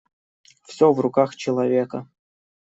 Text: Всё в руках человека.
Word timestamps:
Всё 0.63 0.93
в 0.93 0.99
руках 0.99 1.35
человека. 1.35 2.07